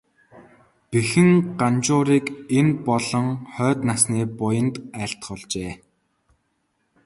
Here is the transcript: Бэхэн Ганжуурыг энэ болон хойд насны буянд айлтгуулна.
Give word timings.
Бэхэн 0.89 1.29
Ганжуурыг 1.59 2.25
энэ 2.59 2.73
болон 2.85 3.27
хойд 3.53 3.79
насны 3.87 4.19
буянд 4.37 4.75
айлтгуулна. 5.01 5.71